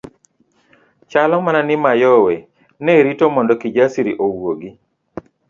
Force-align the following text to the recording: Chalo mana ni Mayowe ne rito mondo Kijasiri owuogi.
Chalo 1.11 1.35
mana 1.45 1.61
ni 1.67 1.75
Mayowe 1.83 2.35
ne 2.83 2.93
rito 3.05 3.25
mondo 3.35 3.53
Kijasiri 3.61 4.11
owuogi. 4.25 4.69